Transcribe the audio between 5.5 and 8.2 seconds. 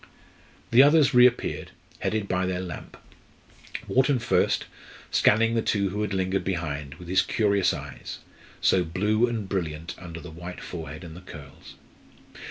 the two who had lingered behind, with his curious eyes,